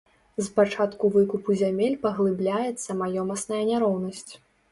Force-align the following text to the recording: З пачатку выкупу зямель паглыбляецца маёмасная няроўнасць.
З 0.37 0.45
пачатку 0.53 1.09
выкупу 1.15 1.57
зямель 1.59 1.99
паглыбляецца 2.07 2.97
маёмасная 3.05 3.63
няроўнасць. 3.71 4.27